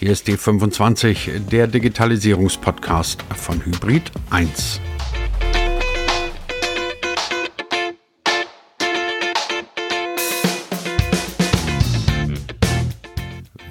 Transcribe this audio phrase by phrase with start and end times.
[0.00, 4.80] Hier ist D25, der Digitalisierungspodcast von Hybrid 1.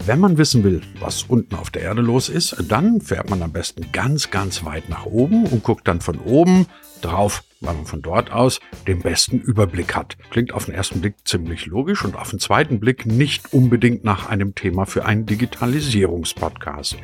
[0.05, 3.53] Wenn man wissen will, was unten auf der Erde los ist, dann fährt man am
[3.53, 6.65] besten ganz, ganz weit nach oben und guckt dann von oben
[7.01, 10.17] drauf, weil man von dort aus den besten Überblick hat.
[10.29, 14.29] Klingt auf den ersten Blick ziemlich logisch und auf den zweiten Blick nicht unbedingt nach
[14.29, 16.97] einem Thema für einen Digitalisierungspodcast.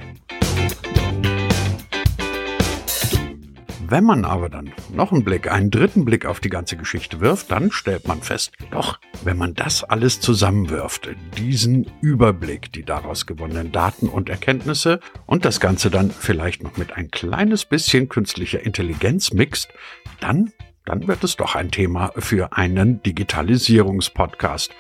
[3.94, 7.52] Wenn man aber dann noch einen Blick, einen dritten Blick auf die ganze Geschichte wirft,
[7.52, 13.72] dann stellt man fest, doch, wenn man das alles zusammenwirft, diesen Überblick, die daraus gewonnenen
[13.72, 19.32] Daten und Erkenntnisse und das Ganze dann vielleicht noch mit ein kleines bisschen künstlicher Intelligenz
[19.32, 19.70] mixt,
[20.20, 20.52] dann,
[20.86, 24.72] dann wird es doch ein Thema für einen Digitalisierungspodcast.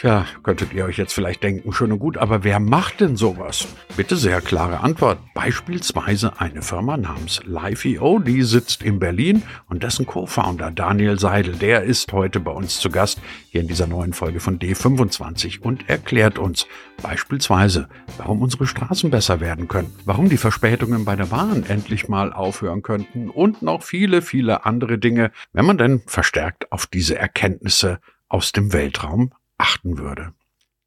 [0.00, 3.66] Tja, könntet ihr euch jetzt vielleicht denken, schön und gut, aber wer macht denn sowas?
[3.96, 5.18] Bitte sehr klare Antwort.
[5.34, 11.82] Beispielsweise eine Firma namens Live.io, die sitzt in Berlin und dessen Co-Founder Daniel Seidel, der
[11.82, 16.38] ist heute bei uns zu Gast hier in dieser neuen Folge von D25 und erklärt
[16.38, 16.68] uns
[17.02, 17.88] beispielsweise,
[18.18, 22.82] warum unsere Straßen besser werden können, warum die Verspätungen bei der Bahn endlich mal aufhören
[22.82, 28.52] könnten und noch viele, viele andere Dinge, wenn man denn verstärkt auf diese Erkenntnisse aus
[28.52, 30.32] dem Weltraum achten würde.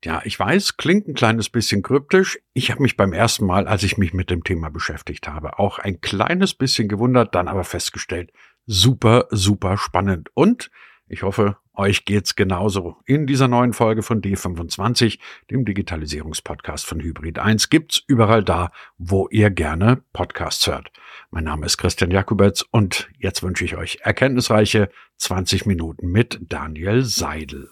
[0.04, 2.40] Ja, ich weiß, klingt ein kleines bisschen kryptisch.
[2.54, 5.78] Ich habe mich beim ersten Mal, als ich mich mit dem Thema beschäftigt habe, auch
[5.78, 8.32] ein kleines bisschen gewundert, dann aber festgestellt,
[8.66, 10.30] super, super spannend.
[10.34, 10.72] Und
[11.08, 12.98] ich hoffe, euch geht's genauso.
[13.06, 15.20] In dieser neuen Folge von D25,
[15.52, 20.92] dem Digitalisierungspodcast von Hybrid 1, gibt's überall da, wo ihr gerne Podcasts hört.
[21.30, 27.04] Mein Name ist Christian Jakubetz und jetzt wünsche ich euch erkenntnisreiche 20 Minuten mit Daniel
[27.04, 27.70] Seidel.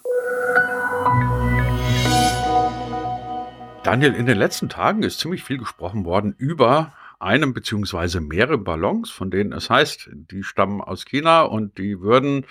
[3.83, 9.09] Daniel, in den letzten Tagen ist ziemlich viel gesprochen worden über einem beziehungsweise mehrere Ballons,
[9.09, 12.45] von denen es heißt, die stammen aus China und die würden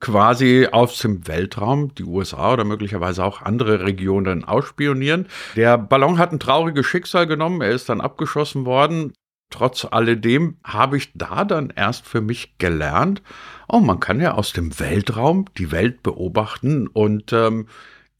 [0.00, 5.28] quasi aus dem Weltraum die USA oder möglicherweise auch andere Regionen ausspionieren.
[5.54, 9.12] Der Ballon hat ein trauriges Schicksal genommen, er ist dann abgeschossen worden.
[9.48, 13.22] Trotz alledem habe ich da dann erst für mich gelernt,
[13.68, 17.68] oh, man kann ja aus dem Weltraum die Welt beobachten und ähm,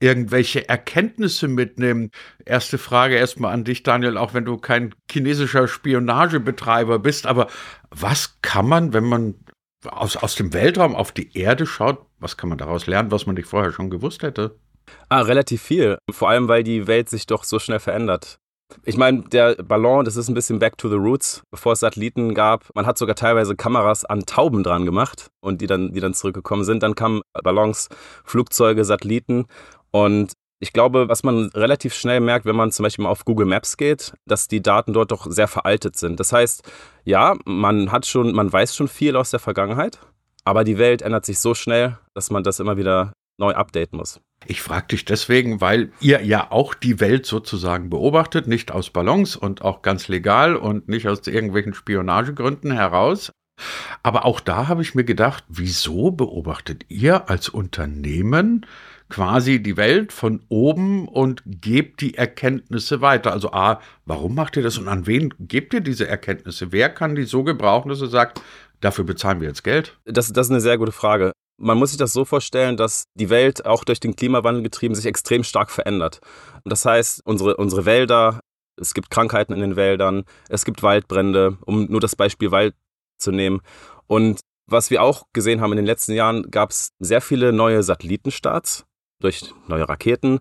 [0.02, 2.10] irgendwelche Erkenntnisse mitnehmen.
[2.44, 7.46] Erste Frage erstmal an dich, Daniel, auch wenn du kein chinesischer Spionagebetreiber bist, aber
[7.90, 9.34] was kann man, wenn man
[9.88, 13.36] aus, aus dem Weltraum auf die Erde schaut, was kann man daraus lernen, was man
[13.36, 14.58] nicht vorher schon gewusst hätte?
[15.08, 15.98] Ah, relativ viel.
[16.10, 18.38] Vor allem, weil die Welt sich doch so schnell verändert.
[18.84, 22.34] Ich meine, der Ballon, das ist ein bisschen back to the roots, bevor es Satelliten
[22.34, 22.70] gab.
[22.74, 26.64] Man hat sogar teilweise Kameras an Tauben dran gemacht und die dann, die dann zurückgekommen
[26.64, 26.82] sind.
[26.82, 27.88] Dann kamen Ballons,
[28.24, 29.46] Flugzeuge, Satelliten
[29.92, 30.32] und
[30.62, 33.76] ich glaube, was man relativ schnell merkt, wenn man zum Beispiel mal auf Google Maps
[33.76, 36.20] geht, dass die Daten dort doch sehr veraltet sind.
[36.20, 36.62] Das heißt,
[37.04, 39.98] ja, man hat schon, man weiß schon viel aus der Vergangenheit,
[40.44, 44.20] aber die Welt ändert sich so schnell, dass man das immer wieder neu updaten muss.
[44.47, 49.34] Ich frage dich deswegen, weil ihr ja auch die Welt sozusagen beobachtet, nicht aus Ballons
[49.34, 53.32] und auch ganz legal und nicht aus irgendwelchen Spionagegründen heraus.
[54.02, 58.66] Aber auch da habe ich mir gedacht, wieso beobachtet ihr als Unternehmen
[59.12, 63.31] quasi die Welt von oben und gebt die Erkenntnisse weiter.
[63.31, 66.73] Also A, warum macht ihr das und an wen gebt ihr diese Erkenntnisse?
[66.73, 68.41] Wer kann die so gebrauchen, dass er sagt,
[68.81, 69.99] dafür bezahlen wir jetzt Geld?
[70.06, 71.33] Das, das ist eine sehr gute Frage.
[71.61, 75.05] Man muss sich das so vorstellen, dass die Welt auch durch den Klimawandel getrieben sich
[75.05, 76.21] extrem stark verändert.
[76.65, 78.41] Das heißt, unsere, unsere Wälder,
[78.81, 82.75] es gibt Krankheiten in den Wäldern, es gibt Waldbrände, um nur das Beispiel Wald
[83.19, 83.61] zu nehmen.
[84.06, 87.83] Und was wir auch gesehen haben in den letzten Jahren, gab es sehr viele neue
[87.83, 88.87] Satellitenstarts
[89.22, 90.41] durch neue Raketen.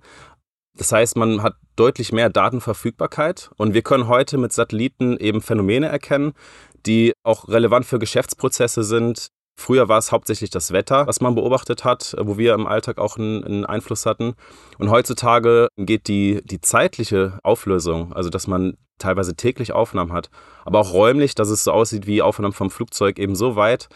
[0.75, 5.87] Das heißt, man hat deutlich mehr Datenverfügbarkeit und wir können heute mit Satelliten eben Phänomene
[5.87, 6.33] erkennen,
[6.85, 9.29] die auch relevant für Geschäftsprozesse sind.
[9.59, 13.17] Früher war es hauptsächlich das Wetter, was man beobachtet hat, wo wir im Alltag auch
[13.17, 14.33] einen, einen Einfluss hatten.
[14.79, 20.29] Und heutzutage geht die, die zeitliche Auflösung, also dass man teilweise täglich Aufnahmen hat,
[20.63, 23.89] aber auch räumlich, dass es so aussieht wie Aufnahmen vom Flugzeug, eben so weit,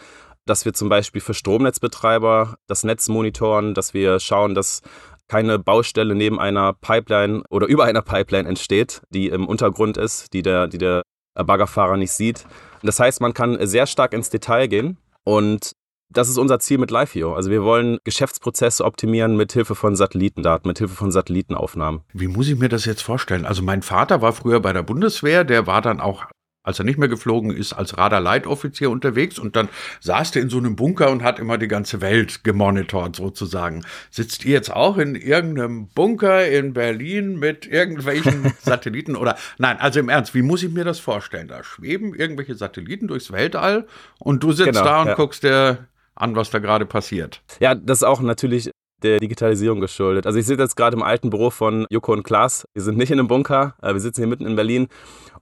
[0.46, 4.82] dass wir zum Beispiel für Stromnetzbetreiber das Netz monitoren, dass wir schauen, dass
[5.28, 10.42] keine Baustelle neben einer Pipeline oder über einer Pipeline entsteht, die im Untergrund ist, die
[10.42, 11.02] der, die der
[11.34, 12.46] Baggerfahrer nicht sieht.
[12.82, 15.72] Das heißt, man kann sehr stark ins Detail gehen und
[16.08, 17.32] das ist unser Ziel mit LiveView.
[17.32, 22.02] Also wir wollen Geschäftsprozesse optimieren mit Hilfe von Satellitendaten, mit Hilfe von Satellitenaufnahmen.
[22.12, 23.44] Wie muss ich mir das jetzt vorstellen?
[23.44, 26.26] Also mein Vater war früher bei der Bundeswehr, der war dann auch
[26.66, 29.68] als er nicht mehr geflogen ist, als Radarleitoffizier unterwegs und dann
[30.00, 33.84] saß er in so einem Bunker und hat immer die ganze Welt gemonitort sozusagen.
[34.10, 40.00] Sitzt ihr jetzt auch in irgendeinem Bunker in Berlin mit irgendwelchen Satelliten oder nein, also
[40.00, 41.48] im Ernst, wie muss ich mir das vorstellen?
[41.48, 43.86] Da schweben irgendwelche Satelliten durchs Weltall
[44.18, 45.14] und du sitzt genau, da und ja.
[45.14, 45.86] guckst dir
[46.16, 47.42] an, was da gerade passiert.
[47.60, 48.70] Ja, das ist auch natürlich
[49.02, 50.26] der Digitalisierung geschuldet.
[50.26, 52.66] Also ich sitze jetzt gerade im alten Büro von Joko und Klaas.
[52.74, 54.88] Wir sind nicht in einem Bunker, äh, wir sitzen hier mitten in Berlin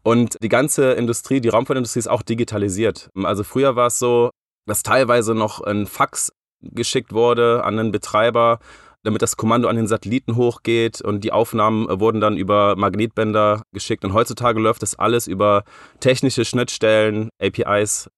[0.02, 3.10] und die ganze Industrie, die Raumfahrtindustrie ist auch digitalisiert.
[3.22, 4.30] Also früher war es so,
[4.66, 8.58] dass teilweise noch ein Fax geschickt wurde an den Betreiber,
[9.02, 14.04] damit das Kommando an den Satelliten hochgeht und die Aufnahmen wurden dann über Magnetbänder geschickt.
[14.04, 15.64] Und heutzutage läuft das alles über
[16.00, 18.10] technische Schnittstellen, APIs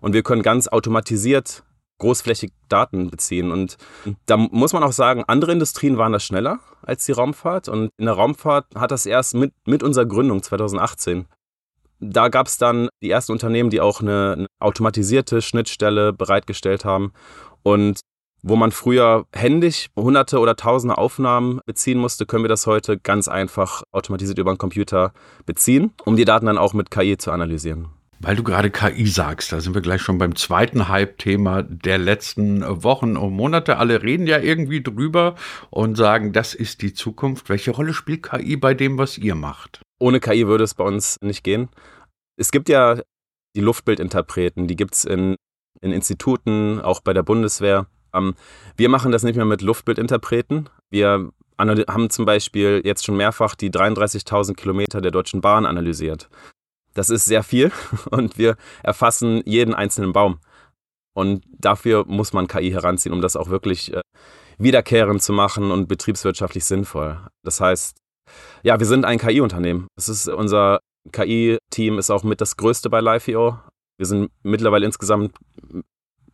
[0.00, 1.64] und wir können ganz automatisiert
[2.00, 3.52] großflächig Daten beziehen.
[3.52, 3.76] Und
[4.26, 7.68] da muss man auch sagen, andere Industrien waren da schneller als die Raumfahrt.
[7.68, 11.26] Und in der Raumfahrt hat das erst mit, mit unserer Gründung 2018.
[12.00, 17.12] Da gab es dann die ersten Unternehmen, die auch eine, eine automatisierte Schnittstelle bereitgestellt haben.
[17.62, 18.00] Und
[18.42, 23.28] wo man früher händisch hunderte oder tausende Aufnahmen beziehen musste, können wir das heute ganz
[23.28, 25.12] einfach automatisiert über einen Computer
[25.44, 27.88] beziehen, um die Daten dann auch mit KI zu analysieren.
[28.22, 32.62] Weil du gerade KI sagst, da sind wir gleich schon beim zweiten Hype-Thema der letzten
[32.84, 33.78] Wochen und Monate.
[33.78, 35.36] Alle reden ja irgendwie drüber
[35.70, 37.48] und sagen, das ist die Zukunft.
[37.48, 39.80] Welche Rolle spielt KI bei dem, was ihr macht?
[39.98, 41.70] Ohne KI würde es bei uns nicht gehen.
[42.36, 43.00] Es gibt ja
[43.56, 45.36] die Luftbildinterpreten, die gibt es in,
[45.80, 47.86] in Instituten, auch bei der Bundeswehr.
[48.12, 48.34] Ähm,
[48.76, 50.68] wir machen das nicht mehr mit Luftbildinterpreten.
[50.90, 56.28] Wir haben zum Beispiel jetzt schon mehrfach die 33.000 Kilometer der Deutschen Bahn analysiert.
[56.94, 57.72] Das ist sehr viel
[58.10, 60.40] und wir erfassen jeden einzelnen Baum.
[61.14, 64.00] Und dafür muss man KI heranziehen, um das auch wirklich äh,
[64.58, 67.18] wiederkehrend zu machen und betriebswirtschaftlich sinnvoll.
[67.42, 67.96] Das heißt,
[68.62, 69.88] ja, wir sind ein KI-Unternehmen.
[69.96, 70.80] Das ist unser
[71.12, 73.58] KI-Team ist auch mit das größte bei Live.io.
[73.98, 75.34] Wir sind mittlerweile insgesamt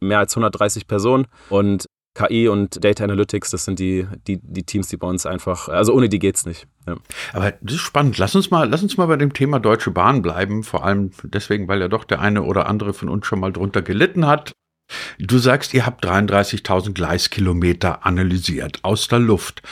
[0.00, 4.88] mehr als 130 Personen und KI und Data Analytics, das sind die, die, die Teams,
[4.88, 6.66] die bei uns einfach, also ohne die geht's nicht.
[6.86, 6.96] Ja.
[7.32, 8.18] Aber das ist spannend.
[8.18, 10.62] Lass uns mal, lass uns mal bei dem Thema Deutsche Bahn bleiben.
[10.62, 13.82] Vor allem deswegen, weil ja doch der eine oder andere von uns schon mal drunter
[13.82, 14.52] gelitten hat.
[15.18, 19.62] Du sagst, ihr habt 33.000 Gleiskilometer analysiert aus der Luft.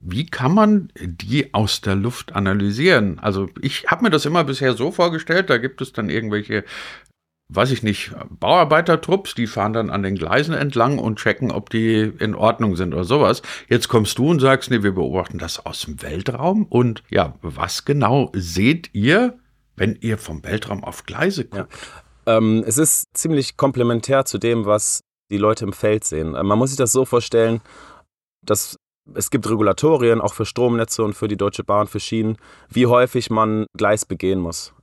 [0.00, 3.18] Wie kann man die aus der Luft analysieren?
[3.18, 6.64] Also ich habe mir das immer bisher so vorgestellt, da gibt es dann irgendwelche
[7.50, 12.00] weiß ich nicht, Bauarbeitertrupps, die fahren dann an den Gleisen entlang und checken, ob die
[12.18, 13.42] in Ordnung sind oder sowas.
[13.68, 16.66] Jetzt kommst du und sagst, nee, wir beobachten das aus dem Weltraum.
[16.66, 19.38] Und ja, was genau seht ihr,
[19.76, 21.72] wenn ihr vom Weltraum auf Gleise guckt?
[22.26, 22.36] Ja.
[22.36, 25.00] Ähm, es ist ziemlich komplementär zu dem, was
[25.30, 26.34] die Leute im Feld sehen.
[26.34, 27.62] Äh, man muss sich das so vorstellen,
[28.44, 28.76] dass
[29.14, 32.36] es gibt Regulatorien auch für Stromnetze und für die Deutsche Bahn, für Schienen,
[32.68, 34.74] wie häufig man Gleis begehen muss.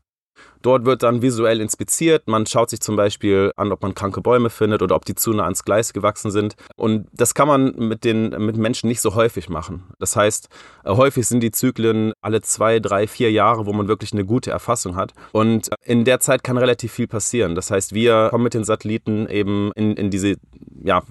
[0.61, 2.27] Dort wird dann visuell inspiziert.
[2.27, 5.31] Man schaut sich zum Beispiel an, ob man kranke Bäume findet oder ob die zu
[5.31, 6.55] nah ans Gleis gewachsen sind.
[6.75, 9.83] Und das kann man mit den mit Menschen nicht so häufig machen.
[9.99, 10.49] Das heißt,
[10.83, 14.51] äh, häufig sind die Zyklen alle zwei, drei, vier Jahre, wo man wirklich eine gute
[14.51, 15.13] Erfassung hat.
[15.31, 17.55] Und in der Zeit kann relativ viel passieren.
[17.55, 20.35] Das heißt, wir kommen mit den Satelliten eben in, in diese,
[20.83, 21.03] ja,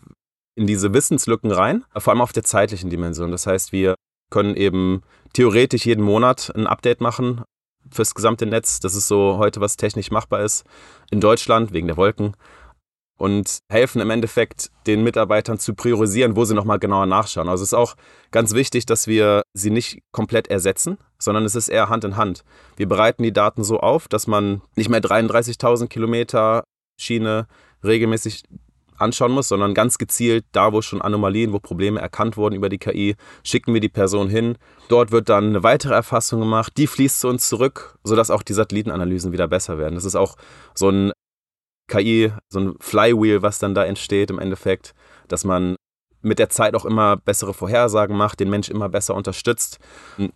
[0.57, 3.31] in diese Wissenslücken rein, vor allem auf der zeitlichen Dimension.
[3.31, 3.95] Das heißt, wir
[4.31, 7.43] können eben theoretisch jeden Monat ein Update machen
[7.91, 8.81] fürs gesamte Netz.
[8.81, 10.65] Das ist so heute, was technisch machbar ist
[11.11, 12.37] in Deutschland wegen der Wolken.
[13.17, 17.49] Und helfen im Endeffekt den Mitarbeitern zu priorisieren, wo sie nochmal genauer nachschauen.
[17.49, 17.95] Also es ist auch
[18.33, 22.43] ganz wichtig, dass wir sie nicht komplett ersetzen, sondern es ist eher Hand in Hand.
[22.77, 26.65] Wir bereiten die Daten so auf, dass man nicht mehr 33.000 Kilometer
[27.01, 27.47] Schiene
[27.85, 28.43] regelmäßig
[28.97, 32.79] anschauen muss, sondern ganz gezielt da, wo schon Anomalien, wo Probleme erkannt wurden über die
[32.79, 34.57] KI, schicken wir die Person hin.
[34.89, 38.53] Dort wird dann eine weitere Erfassung gemacht, die fließt zu uns zurück, sodass auch die
[38.53, 39.95] Satellitenanalysen wieder besser werden.
[39.95, 40.37] Das ist auch
[40.75, 41.13] so ein
[41.89, 44.95] KI, so ein Flywheel, was dann da entsteht im Endeffekt,
[45.29, 45.77] dass man
[46.23, 49.79] mit der Zeit auch immer bessere Vorhersagen macht, den Mensch immer besser unterstützt.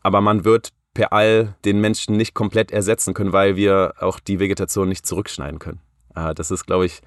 [0.02, 4.38] Aber man wird per All den Menschen nicht komplett ersetzen können, weil wir auch die
[4.38, 5.80] Vegetation nicht zurückschneiden können.
[6.18, 7.00] Ah, das ist, glaube ich,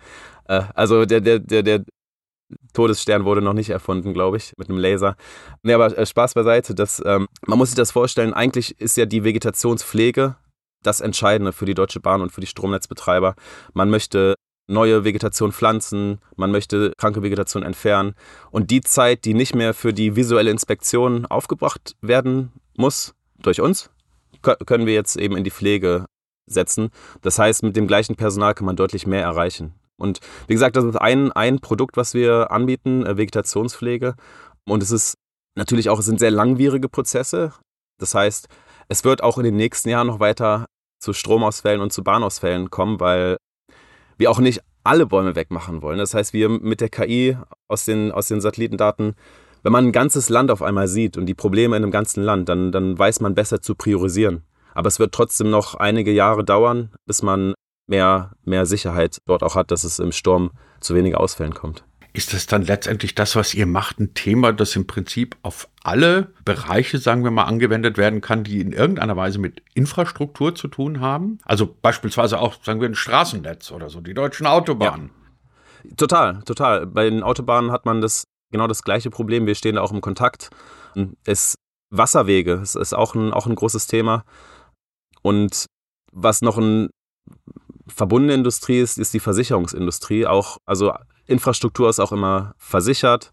[0.48, 1.84] äh, also der, der, der, der
[2.74, 5.18] Todesstern wurde noch nicht erfunden, glaube ich, mit einem Laser.
[5.64, 6.74] Nee, aber äh, Spaß beiseite.
[6.74, 10.38] Das, ähm, man muss sich das vorstellen, eigentlich ist ja die Vegetationspflege
[10.82, 13.36] das Entscheidende für die Deutsche Bahn und für die Stromnetzbetreiber.
[13.74, 14.36] Man möchte
[14.68, 18.16] neue Vegetation pflanzen, man möchte kranke Vegetation entfernen.
[18.50, 23.90] Und die Zeit, die nicht mehr für die visuelle Inspektion aufgebracht werden muss, durch uns,
[24.42, 26.06] können wir jetzt eben in die Pflege
[26.46, 26.90] setzen.
[27.22, 29.74] Das heißt, mit dem gleichen Personal kann man deutlich mehr erreichen.
[29.98, 34.16] Und wie gesagt, das ist ein, ein Produkt, was wir anbieten, äh, Vegetationspflege.
[34.66, 35.16] Und es ist
[35.56, 37.54] natürlich auch, es sind sehr langwierige Prozesse.
[38.00, 38.48] Das heißt,
[38.90, 40.66] es wird auch in den nächsten Jahren noch weiter
[41.00, 43.38] zu Stromausfällen und zu Bahnausfällen kommen, weil
[44.18, 46.00] wir auch nicht alle Bäume wegmachen wollen.
[46.00, 49.16] Das heißt, wir mit der KI aus den, aus den Satellitendaten,
[49.64, 52.50] wenn man ein ganzes Land auf einmal sieht und die Probleme in einem ganzen Land,
[52.50, 54.44] dann, dann weiß man besser zu priorisieren.
[54.74, 57.54] Aber es wird trotzdem noch einige Jahre dauern, bis man
[57.88, 61.84] mehr, mehr Sicherheit dort auch hat, dass es im Sturm zu weniger Ausfällen kommt.
[62.14, 66.34] Ist das dann letztendlich das, was ihr macht, ein Thema, das im Prinzip auf alle
[66.44, 71.00] Bereiche, sagen wir mal, angewendet werden kann, die in irgendeiner Weise mit Infrastruktur zu tun
[71.00, 71.38] haben?
[71.46, 75.12] Also beispielsweise auch, sagen wir, ein Straßennetz oder so, die deutschen Autobahnen.
[75.84, 75.96] Ja.
[75.96, 76.86] Total, total.
[76.86, 79.48] Bei den Autobahnen hat man das genau das gleiche Problem.
[79.48, 80.50] Wir stehen da auch im Kontakt.
[81.26, 81.56] Es
[81.92, 84.24] Wasserwege, das ist auch ein, auch ein großes Thema.
[85.22, 85.66] Und
[86.12, 86.90] was noch ein
[87.88, 90.26] verbundene Industrie ist, ist die Versicherungsindustrie.
[90.26, 90.94] Auch, also
[91.28, 93.32] Infrastruktur ist auch immer versichert.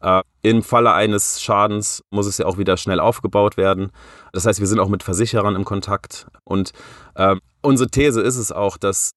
[0.00, 3.90] Äh, Im Falle eines Schadens muss es ja auch wieder schnell aufgebaut werden.
[4.32, 6.26] Das heißt, wir sind auch mit Versicherern im Kontakt.
[6.44, 6.72] Und
[7.14, 9.12] äh, unsere These ist es auch, dass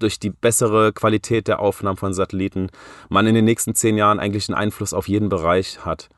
[0.00, 2.68] durch die bessere Qualität der Aufnahmen von Satelliten
[3.08, 6.08] man in den nächsten zehn Jahren eigentlich einen Einfluss auf jeden Bereich hat.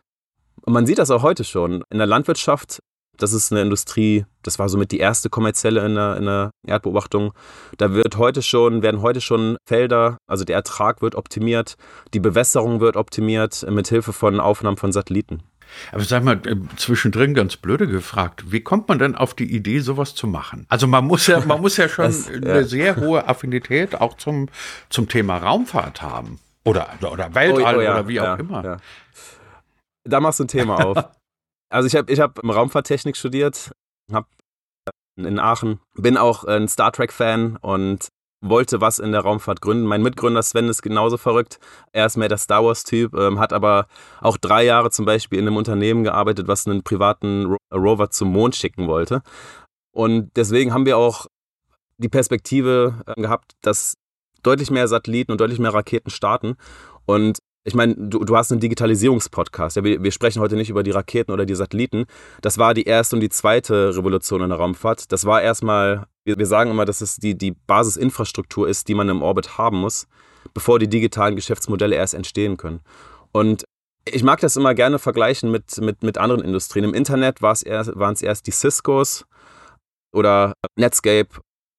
[0.63, 1.85] Und man sieht das auch heute schon.
[1.91, 2.81] In der Landwirtschaft
[3.19, 7.33] das ist eine Industrie, das war somit die erste kommerzielle in der, in der Erdbeobachtung.
[7.79, 11.77] Da wird heute schon, werden heute schon Felder, also der Ertrag wird optimiert,
[12.15, 15.43] die Bewässerung wird optimiert mit Hilfe von Aufnahmen von Satelliten.
[15.93, 19.81] Aber sag mal, äh, zwischendrin ganz blöde gefragt, wie kommt man denn auf die Idee,
[19.81, 20.67] sowas zu machen?
[20.69, 22.65] Also man muss ja, man muss ja schon das, eine ja.
[22.65, 24.49] sehr hohe Affinität auch zum,
[24.89, 26.39] zum Thema Raumfahrt haben.
[26.65, 28.81] Oder, oder Weltall oh, oh ja, oder wie auch ja, immer.
[30.05, 30.97] Da machst du ein Thema auf.
[31.69, 33.73] Also ich habe ich hab Raumfahrttechnik studiert,
[34.13, 34.29] habe
[35.17, 38.09] in Aachen, bin auch ein Star Trek-Fan und
[38.43, 39.87] wollte was in der Raumfahrt gründen.
[39.87, 41.59] Mein Mitgründer Sven ist genauso verrückt.
[41.93, 43.87] Er ist mehr der Star Wars-Typ, ähm, hat aber
[44.21, 48.31] auch drei Jahre zum Beispiel in einem Unternehmen gearbeitet, was einen privaten Ro Rover zum
[48.33, 49.23] Mond schicken wollte.
[49.93, 51.27] Und deswegen haben wir auch
[51.99, 53.95] die Perspektive äh, gehabt, dass
[54.43, 56.57] deutlich mehr Satelliten und deutlich mehr Raketen starten.
[57.07, 59.77] Und ich meine, du, du hast einen Digitalisierungspodcast.
[59.77, 62.07] Ja, wir, wir sprechen heute nicht über die Raketen oder die Satelliten.
[62.41, 65.11] Das war die erste und die zweite Revolution in der Raumfahrt.
[65.11, 69.09] Das war erstmal, wir, wir sagen immer, dass es die, die Basisinfrastruktur ist, die man
[69.09, 70.07] im Orbit haben muss,
[70.55, 72.83] bevor die digitalen Geschäftsmodelle erst entstehen können.
[73.33, 73.65] Und
[74.05, 76.85] ich mag das immer gerne vergleichen mit, mit, mit anderen Industrien.
[76.85, 79.27] Im Internet waren es erst die Ciscos
[80.13, 81.31] oder Netscape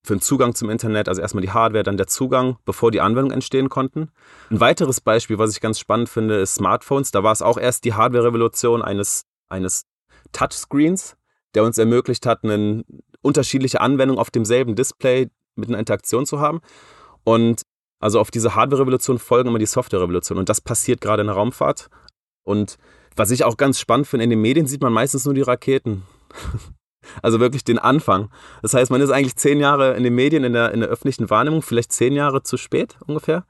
[0.07, 3.33] für den Zugang zum Internet, also erstmal die Hardware, dann der Zugang, bevor die Anwendungen
[3.33, 4.09] entstehen konnten.
[4.49, 7.11] Ein weiteres Beispiel, was ich ganz spannend finde, ist Smartphones.
[7.11, 9.83] Da war es auch erst die Hardware-Revolution eines, eines
[10.31, 11.17] Touchscreens,
[11.53, 12.83] der uns ermöglicht hat, eine
[13.21, 16.61] unterschiedliche Anwendung auf demselben Display mit einer Interaktion zu haben.
[17.23, 17.63] Und
[17.99, 20.37] also auf diese Hardware-Revolution folgen immer die Software-Revolution.
[20.37, 21.89] Und das passiert gerade in der Raumfahrt.
[22.43, 22.77] Und
[23.15, 26.03] was ich auch ganz spannend finde, in den Medien sieht man meistens nur die Raketen.
[27.21, 28.29] Also wirklich den Anfang.
[28.61, 31.29] Das heißt, man ist eigentlich zehn Jahre in den Medien, in der, in der öffentlichen
[31.29, 33.45] Wahrnehmung, vielleicht zehn Jahre zu spät ungefähr.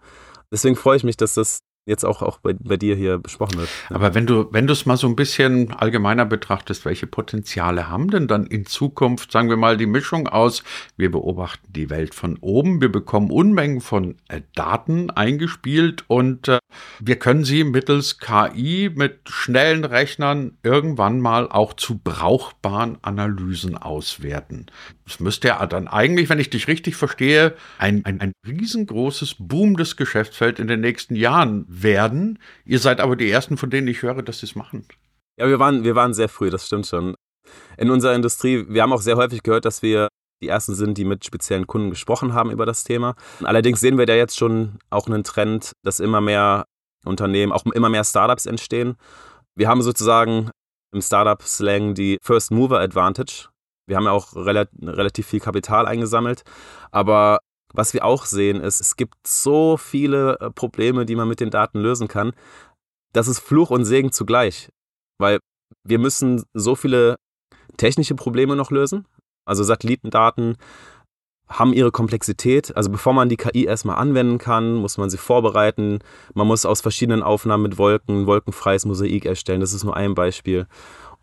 [0.51, 3.69] Deswegen freue ich mich, dass das jetzt auch, auch bei, bei dir hier besprochen wird.
[3.89, 8.11] Aber wenn du, wenn du es mal so ein bisschen allgemeiner betrachtest, welche Potenziale haben
[8.11, 10.63] denn dann in Zukunft, sagen wir mal, die Mischung aus,
[10.97, 16.59] wir beobachten die Welt von oben, wir bekommen Unmengen von äh, Daten eingespielt und äh,
[16.99, 24.67] wir können sie mittels KI mit schnellen Rechnern irgendwann mal auch zu brauchbaren Analysen auswerten.
[25.05, 29.95] Es müsste ja dann eigentlich, wenn ich dich richtig verstehe, ein, ein, ein riesengroßes, boomendes
[29.95, 32.39] Geschäftsfeld in den nächsten Jahren werden.
[32.65, 34.87] Ihr seid aber die Ersten, von denen ich höre, dass sie es machen.
[35.39, 37.15] Ja, wir waren, wir waren sehr früh, das stimmt schon.
[37.77, 40.07] In unserer Industrie, wir haben auch sehr häufig gehört, dass wir
[40.41, 43.15] die Ersten sind, die mit speziellen Kunden gesprochen haben über das Thema.
[43.43, 46.65] Allerdings sehen wir da jetzt schon auch einen Trend, dass immer mehr
[47.05, 48.95] Unternehmen, auch immer mehr Startups entstehen.
[49.55, 50.51] Wir haben sozusagen
[50.93, 53.49] im Startup-Slang die First Mover Advantage.
[53.87, 56.43] Wir haben ja auch relativ viel Kapital eingesammelt.
[56.91, 57.39] Aber
[57.77, 61.51] was wir auch sehen, ist, es gibt so viele äh, Probleme, die man mit den
[61.51, 62.33] Daten lösen kann.
[63.13, 64.69] Das ist Fluch und Segen zugleich.
[65.19, 65.39] Weil
[65.83, 67.17] wir müssen so viele
[67.77, 69.05] technische Probleme noch lösen.
[69.45, 70.57] Also Satellitendaten
[71.47, 72.75] haben ihre Komplexität.
[72.75, 75.99] Also bevor man die KI erstmal anwenden kann, muss man sie vorbereiten.
[76.33, 79.61] Man muss aus verschiedenen Aufnahmen mit Wolken wolkenfreies Mosaik erstellen.
[79.61, 80.67] Das ist nur ein Beispiel.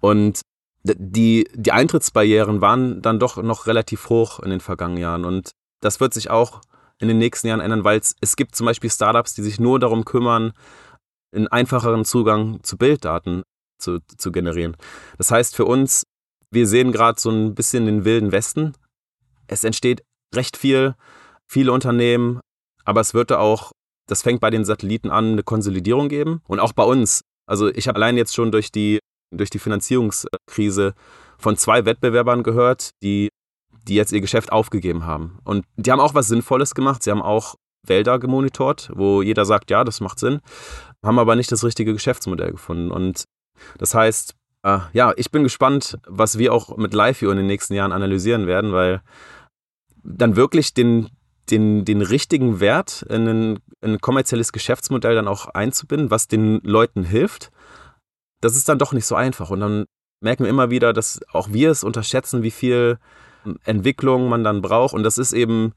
[0.01, 0.41] Und
[0.85, 5.25] die, die Eintrittsbarrieren waren dann doch noch relativ hoch in den vergangenen Jahren.
[5.25, 5.53] Und
[5.85, 6.63] das wird sich auch
[6.99, 10.05] in den nächsten Jahren ändern, weil es gibt zum Beispiel Startups, die sich nur darum
[10.05, 10.53] kümmern,
[11.35, 13.43] einen einfacheren Zugang zu Bilddaten
[13.79, 14.77] zu, zu generieren.
[15.19, 16.05] Das heißt für uns,
[16.51, 18.75] wir sehen gerade so ein bisschen den wilden Westen.
[19.49, 20.03] Es entsteht
[20.35, 20.95] recht viel,
[21.47, 22.41] viele Unternehmen,
[22.85, 23.73] aber es wird da auch,
[24.07, 26.41] das fängt bei den Satelliten an, eine Konsolidierung geben.
[26.47, 27.23] Und auch bei uns.
[27.47, 29.01] Also ich habe allein jetzt schon durch die
[29.37, 30.95] durch die Finanzierungskrise
[31.39, 33.31] von zwei Wettbewerbern gehört, die
[33.89, 35.39] die jetzt ihr Geschäft aufgegeben haben.
[35.45, 37.03] Und die haben auch was Sinnvolles gemacht.
[37.03, 40.41] Sie haben auch Wälder gemonitort, wo jeder sagt, ja, das macht Sinn,
[41.05, 42.91] haben aber nicht das richtige Geschäftsmodell gefunden.
[42.91, 43.25] Und
[43.79, 47.75] das heißt, äh, ja, ich bin gespannt, was wir auch mit LiveView in den nächsten
[47.75, 49.03] Jahren analysieren werden, weil
[50.03, 51.11] dann wirklich den,
[51.51, 56.61] den, den richtigen Wert in ein, in ein kommerzielles Geschäftsmodell dann auch einzubinden, was den
[56.63, 57.51] Leuten hilft,
[58.41, 59.51] das ist dann doch nicht so einfach.
[59.51, 59.85] Und dann
[60.21, 62.99] merken wir immer wieder, dass auch wir es unterschätzen, wie viel
[63.65, 64.95] Entwicklung man dann braucht.
[64.95, 65.73] Und das ist eben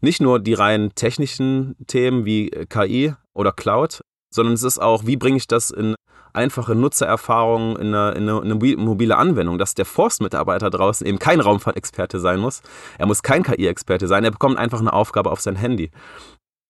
[0.00, 5.16] nicht nur die rein technischen Themen wie KI oder Cloud, sondern es ist auch, wie
[5.16, 5.94] bringe ich das in
[6.36, 12.20] einfache Nutzererfahrungen in eine, in eine, mobile Anwendung, dass der Forstmitarbeiter draußen eben kein Raumfahrtexperte
[12.20, 12.60] sein muss.
[12.98, 15.90] Er muss kein KI-Experte sein, er bekommt einfach eine Aufgabe auf sein Handy.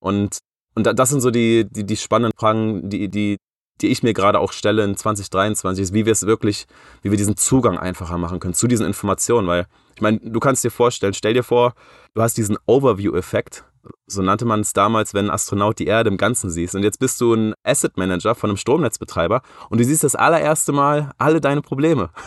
[0.00, 0.38] Und,
[0.76, 3.38] und das sind so die, die, die spannenden Fragen, die, die,
[3.80, 6.66] die ich mir gerade auch stelle in 2023, ist, wie wir es wirklich,
[7.02, 9.46] wie wir diesen Zugang einfacher machen können zu diesen Informationen.
[9.46, 11.74] Weil, ich meine, du kannst dir vorstellen, stell dir vor,
[12.14, 13.64] du hast diesen Overview-Effekt
[14.06, 16.74] so nannte man es damals, wenn ein Astronaut die Erde im Ganzen siehst.
[16.74, 20.72] Und jetzt bist du ein Asset Manager von einem Stromnetzbetreiber und du siehst das allererste
[20.72, 22.10] Mal alle deine Probleme.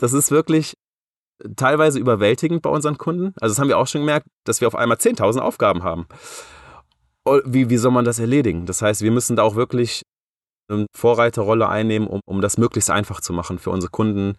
[0.00, 0.74] Das ist wirklich
[1.56, 3.34] teilweise überwältigend bei unseren Kunden.
[3.40, 6.06] Also das haben wir auch schon gemerkt, dass wir auf einmal 10.000 Aufgaben haben.
[7.44, 8.66] Wie, wie soll man das erledigen?
[8.66, 10.02] Das heißt, wir müssen da auch wirklich
[10.68, 14.36] eine Vorreiterrolle einnehmen, um, um das möglichst einfach zu machen für unsere Kunden.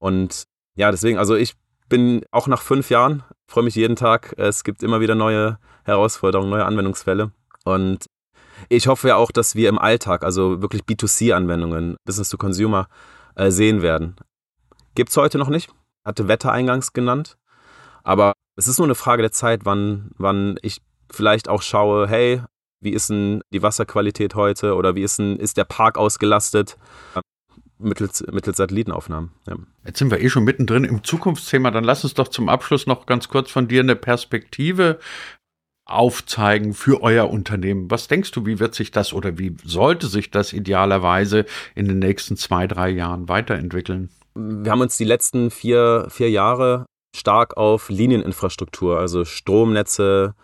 [0.00, 0.44] Und
[0.76, 1.54] ja, deswegen, also ich
[1.88, 4.34] bin auch nach fünf Jahren, freue mich jeden Tag.
[4.38, 7.32] Es gibt immer wieder neue Herausforderungen, neue Anwendungsfälle.
[7.64, 8.06] Und
[8.68, 12.88] ich hoffe ja auch, dass wir im Alltag, also wirklich B2C-Anwendungen, Business to Consumer,
[13.34, 14.16] äh, sehen werden.
[14.94, 15.70] Gibt es heute noch nicht.
[16.06, 17.36] Hatte Wetter eingangs genannt.
[18.02, 20.80] Aber es ist nur eine Frage der Zeit, wann, wann ich
[21.14, 22.42] vielleicht auch schaue, hey,
[22.80, 26.76] wie ist denn die Wasserqualität heute oder wie ist, denn, ist der Park ausgelastet?
[27.78, 29.30] mittels, mittels Satellitenaufnahmen.
[29.46, 29.56] Ja.
[29.84, 31.70] Jetzt sind wir eh schon mittendrin im Zukunftsthema.
[31.70, 34.98] Dann lass uns doch zum Abschluss noch ganz kurz von dir eine Perspektive
[35.86, 37.90] aufzeigen für euer Unternehmen.
[37.90, 41.44] Was denkst du, wie wird sich das oder wie sollte sich das idealerweise
[41.74, 44.08] in den nächsten zwei, drei Jahren weiterentwickeln?
[44.34, 50.34] Wir haben uns die letzten vier, vier Jahre stark auf Linieninfrastruktur, also Stromnetze,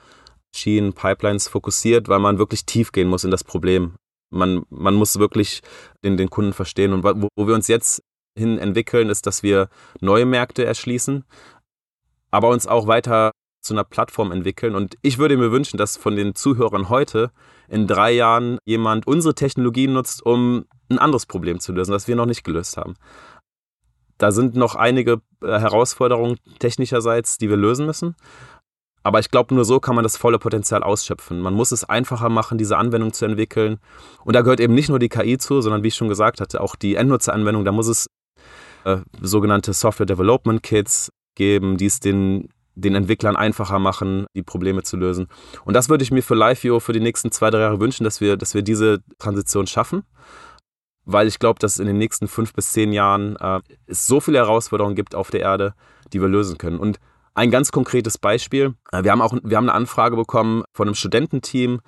[0.54, 3.94] Schienen, Pipelines fokussiert, weil man wirklich tief gehen muss in das Problem.
[4.30, 5.62] Man, man muss wirklich
[6.04, 6.92] den, den Kunden verstehen.
[6.92, 8.02] Und wo, wo wir uns jetzt
[8.36, 9.68] hin entwickeln, ist, dass wir
[10.00, 11.24] neue Märkte erschließen,
[12.30, 14.74] aber uns auch weiter zu einer Plattform entwickeln.
[14.74, 17.30] Und ich würde mir wünschen, dass von den Zuhörern heute
[17.68, 22.16] in drei Jahren jemand unsere Technologie nutzt, um ein anderes Problem zu lösen, das wir
[22.16, 22.94] noch nicht gelöst haben.
[24.18, 28.16] Da sind noch einige äh, Herausforderungen technischerseits, die wir lösen müssen.
[29.02, 31.40] Aber ich glaube, nur so kann man das volle Potenzial ausschöpfen.
[31.40, 33.78] Man muss es einfacher machen, diese Anwendung zu entwickeln.
[34.24, 36.60] Und da gehört eben nicht nur die KI zu, sondern wie ich schon gesagt hatte,
[36.60, 37.64] auch die Endnutzeranwendung.
[37.64, 38.08] Da muss es
[38.84, 44.82] äh, sogenannte Software Development Kits geben, die es den, den Entwicklern einfacher machen, die Probleme
[44.82, 45.28] zu lösen.
[45.64, 48.20] Und das würde ich mir für LiveView für die nächsten zwei, drei Jahre wünschen, dass
[48.20, 50.02] wir, dass wir diese Transition schaffen.
[51.06, 54.38] Weil ich glaube, dass in den nächsten fünf bis zehn Jahren äh, es so viele
[54.38, 55.74] Herausforderungen gibt auf der Erde,
[56.12, 56.78] die wir lösen können.
[56.78, 57.00] Und
[57.34, 58.74] ein ganz konkretes Beispiel.
[58.92, 61.80] Äh, wir haben auch wir haben eine Anfrage bekommen von einem Studententeam,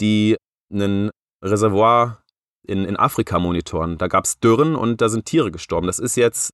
[0.00, 0.36] die
[0.72, 1.10] einen
[1.42, 2.22] Reservoir
[2.66, 3.98] in, in Afrika monitoren.
[3.98, 5.86] Da gab es Dürren und da sind Tiere gestorben.
[5.86, 6.52] Das ist jetzt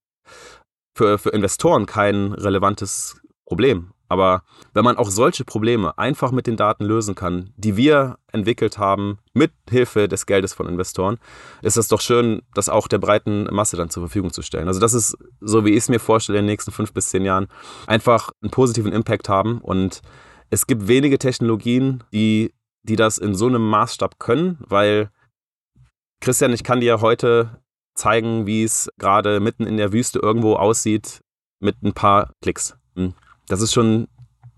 [0.96, 3.92] für, für Investoren kein relevantes Problem.
[4.10, 4.42] Aber
[4.74, 9.20] wenn man auch solche Probleme einfach mit den Daten lösen kann, die wir entwickelt haben,
[9.34, 11.18] mit Hilfe des Geldes von Investoren,
[11.62, 14.66] ist es doch schön, das auch der breiten Masse dann zur Verfügung zu stellen.
[14.66, 17.24] Also das ist, so wie ich es mir vorstelle, in den nächsten fünf bis zehn
[17.24, 17.46] Jahren
[17.86, 19.60] einfach einen positiven Impact haben.
[19.60, 20.02] Und
[20.50, 25.10] es gibt wenige Technologien, die, die das in so einem Maßstab können, weil
[26.20, 27.62] Christian, ich kann dir heute
[27.94, 31.20] zeigen, wie es gerade mitten in der Wüste irgendwo aussieht
[31.60, 32.76] mit ein paar Klicks.
[32.96, 33.14] Hm.
[33.50, 34.06] Das ist schon,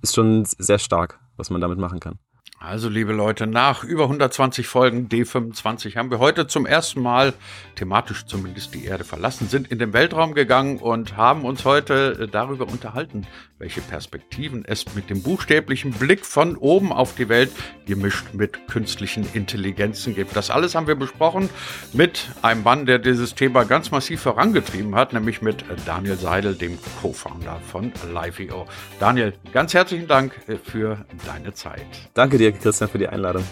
[0.02, 2.18] ist schon sehr stark, was man damit machen kann.
[2.64, 7.35] Also, liebe Leute, nach über 120 Folgen D25 haben wir heute zum ersten Mal,
[7.75, 12.29] thematisch zumindest, die Erde verlassen, sind in den Weltraum gegangen und haben uns heute äh,
[12.29, 13.27] darüber unterhalten,
[13.59, 17.51] welche Perspektiven es mit dem buchstäblichen Blick von oben auf die Welt
[17.87, 20.37] gemischt mit künstlichen Intelligenzen gibt.
[20.37, 21.51] Das alles haben wir besprochen
[21.92, 26.79] mit einem Mann, der dieses Thema ganz massiv vorangetrieben hat, nämlich mit Daniel Seidel, dem
[27.01, 28.66] Co-Founder von Live.io.
[29.01, 31.87] Daniel, ganz herzlichen Dank äh, für deine Zeit.
[32.14, 32.51] Danke dir.
[32.60, 33.44] Christian, für die Einladung.